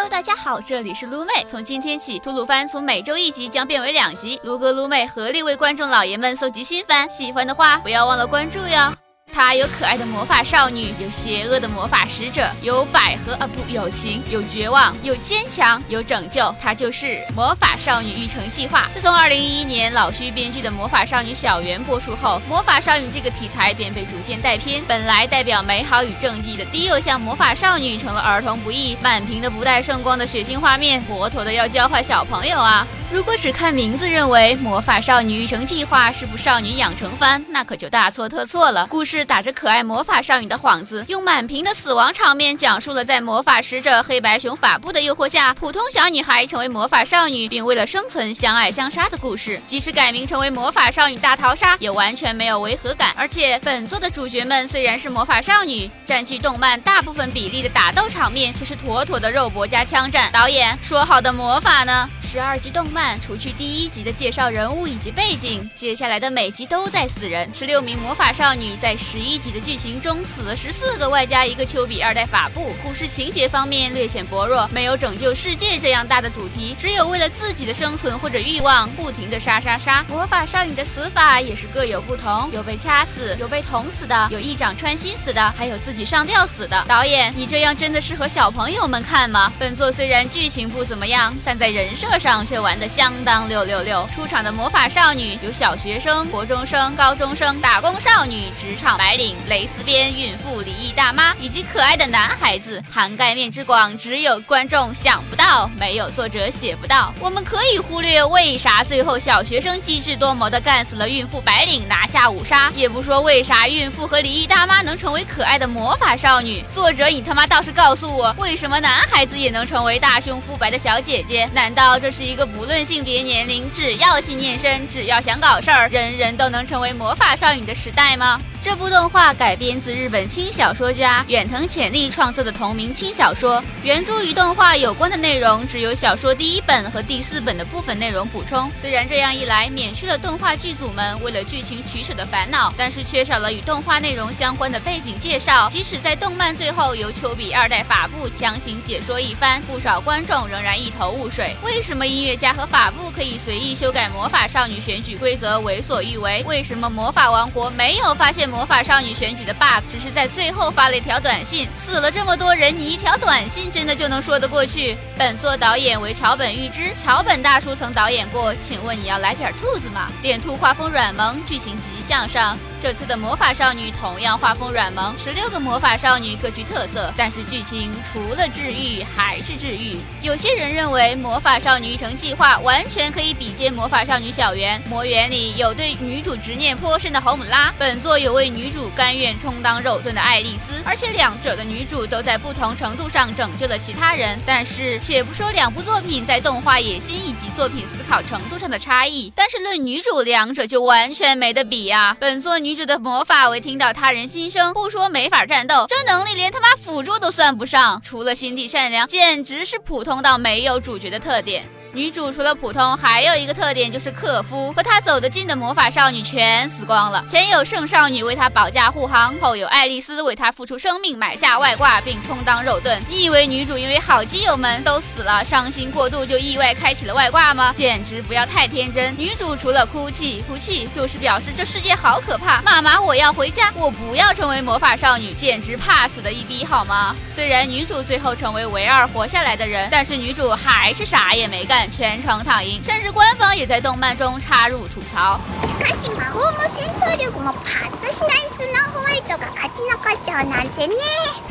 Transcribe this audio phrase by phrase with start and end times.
[0.00, 1.44] Hello，大家好，这里是撸妹。
[1.46, 8.99] 从今天起，吐鲁番从每周一集将变为两集，撸哥撸妹合力为观众老爷们搜集新番，喜欢的话不要忘了关注哟。
[9.32, 16.54] 它有可爱的魔法少女，有邪恶的魔法使者，有百合啊不，有情，有绝望，有坚强，有拯救。
[16.60, 18.88] 它就是《魔法少女育成计划》。
[18.94, 24.82] 自从2011年老徐编剧的《魔法少女小圆》播出后，魔法少女这个题材便被逐渐带偏。
[24.86, 32.86] 本来代表美好与正义的低幼向魔法少女，成了儿童不宜、满屏的不带圣光的血腥画面，妥妥的要教坏小朋友啊！
[33.12, 38.86] 如果只看名字认为《魔法少女育成计划》是部少女养成番，那可就大错特错了。
[38.86, 49.60] 故事打着可爱魔法少女的幌子，用满屏的死亡场面讲述了在魔法使者黑白熊法布的诱惑下，普通小女孩成为魔法少女，并为了生存相爱相杀的故事。
[49.66, 53.14] 即使改名成为魔法少女大逃杀，也完全没有违和感。
[53.16, 60.30] 而且本作的主角们虽然是魔法少女，占据动漫大部分比例的打斗场面却是妥妥的肉搏加枪战。
[60.32, 62.08] 导演说好的魔法呢？
[62.30, 67.50] 十二集动漫，除去第一集的介绍人物以及背景，接下来的每集都在死人。
[67.52, 72.72] 十六名魔法少女在十一集的剧情中死了十四个，外加一个丘比二代法布。
[72.84, 80.04] 故事情节方面略显薄弱，没有拯救世界这样大的主题，只有为了自己的生存或者欲望，不停的杀杀杀。
[80.08, 86.84] 魔法少女的死法也是各有不同，有被掐死，有被捅死的，有一掌穿心死的，还有自己上吊死的。
[86.86, 89.52] 导演，你这样真的适合小朋友们看吗？
[89.58, 92.19] 本作虽然剧情不怎么样，但在人设。
[92.20, 107.14] 上却玩得相当六六六，出场的魔法少女有小学生、国中生、高中生、打工少女、职场白领、蕾丝边、孕妇、离异大妈，以及可爱的男孩子，涵盖面之广，只有观众想不到，没有作者写不到。
[107.20, 116.62] 我们可以忽略为啥最后小学生机智多谋的干死了孕妇白领，拿下五杀，也不说为啥孕妇和离异大妈能成为可爱的魔法少女。
[116.70, 121.48] 作者，你他妈倒是告诉我，为什么男孩子也能成为大胸肤白的小姐姐？
[121.54, 122.09] 难道这？
[122.10, 128.40] 是一个不论性别、年龄，只要信念深，只要想搞事儿，人人都能成为魔法少女的时代吗？
[128.62, 138.70] 这部动画改编自日本轻小说家远藤浅利创作的同名轻小说，原著与动画有关的内容只有小说第一本和第四本的部分内容补充。
[138.78, 145.70] 虽然这样一来免去了动画剧组们为了剧情取舍的烦恼，但是缺少了与动画内容相关的背景介绍。
[145.70, 151.56] 即使在动漫最后由丘比二代法布强行解说一番，不少观众仍然一头雾水。
[151.64, 156.44] 为什么音乐家和法布可以随意修改魔法少女选举规则，为所欲为？
[156.46, 158.49] 为什么魔法王国没有发现？
[158.50, 164.96] 魔法少女选举的 bug 只是在最后发了一条短信，死了这么多人，你一条短信真的就能说得过去？
[165.16, 170.10] 本作导演为桥本裕之，桥本大叔曾导演过，请问你要来点兔子吗？
[170.20, 172.58] 点兔画风软萌，剧情积极向上。
[172.82, 179.98] 这次的魔法少女同样画风软萌，十六个魔法少女各具特色，但是剧情除了治愈还是治愈。
[180.22, 194.38] 有些人认为魔法少女育成计划完全可以比肩魔法少女小圆，魔圆里有对女主执念颇深的侯姆拉，本作有为女主甘愿充当肉盾的爱丽丝，而且两者的女主都在不同程度上拯救了其他人。
[194.46, 202.16] 但是且不说两部作品在动画野心以及作品思考程度上的差异，但是论女主，两者就完全没得比啊！
[202.18, 202.69] 本作女。
[202.70, 211.68] 女主的魔法为听到他人心声，不说没法战斗，这能力连他妈辅助都算不上，除了心地善良，简直是普通到没有主角的特点。
[211.92, 214.72] 女主除了普通，还有一个特点就是克夫。
[214.72, 217.24] 和她走得近的魔法少女全死光了。
[217.28, 223.02] 前有圣少女为她保驾护航，后有爱丽丝为她付出生命，买下外挂并充当肉盾。
[223.08, 227.72] 你以为女主因为好基友们都死了，伤心过度就意外开启了外挂吗？
[227.76, 229.12] 简直不要太天真。
[229.18, 232.62] 女主除了哭泣，哭泣就是表示这世界好可怕。
[232.62, 237.16] 妈妈，我要回家，我不要成为魔法少女，简直怕死的一逼，好吗？
[237.34, 241.79] 虽然女主最后成为唯二活下来的人，但是女主还是啥也没干。
[241.88, 245.40] 全程躺赢，甚至官方也在动漫中插入吐槽。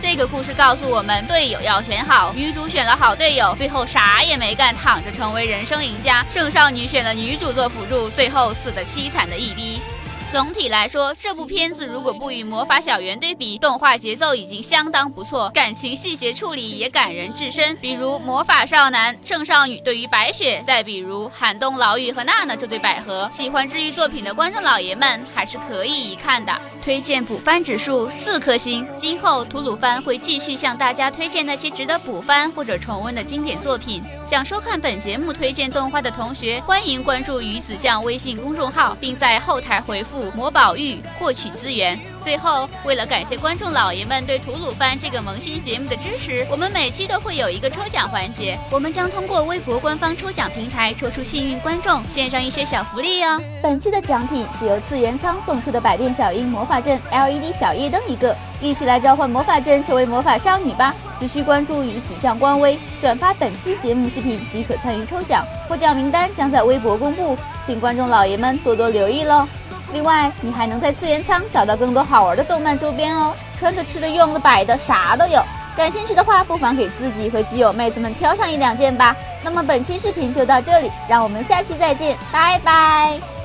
[0.01, 2.33] 这个故事告诉我们，队友要选好。
[2.33, 6.25] 女主选了好队友，最后啥也没干，躺着成为人生赢家。
[6.29, 9.81] 圣少女选了女主做辅助，最后死的凄惨的一逼。
[10.31, 17.75] 总体来说，这部片子如果不与《魔法小圆》对比，动画节奏已经相当不错，感情细节处理也感人至深。
[17.81, 26.55] 比如魔法少男圣少女对于白雪，再比如寒冬老雨和娜娜这对百合，喜欢治愈作品的观众老爷们还是可以一看的。
[26.83, 28.87] 推荐补番指数四颗星。
[28.97, 34.03] 今后吐鲁番会继续向大家推荐那些值得补番或者重温的经典作品。
[34.29, 40.29] 想收看本节目推荐动画的同学，欢迎关注鱼子酱微信公众号，并在后台回复。
[40.35, 41.99] 魔宝玉获取资源。
[42.21, 53.41] 最后，为了感谢观众老爷们对吐鲁番这个萌新节目的支持，我们每期都会有一个抽奖环节，我们将通过微博官方抽奖平台抽出幸运观众，献上一些小福利哦。
[53.63, 60.93] 本期的奖品是由次元仓送出的百变小樱魔法阵 LED 小夜灯一个，一起来召唤魔法阵，成为魔法少女吧！
[61.19, 69.47] 只需关注与子酱官微，转发本期节目视频即可参与抽奖，获奖名单将在微博公布，请观众老爷们多多留意喽。
[69.91, 75.41] 另外，你还能在次元仓找到更多好玩的动漫周边哦，穿的、吃的、用的、摆的，啥都有。
[75.75, 79.15] 感兴趣的话，不妨给自己和基友妹子们挑上一两件吧。
[79.41, 83.38] 那么本期视频就到这里，让我们下期再见，拜拜。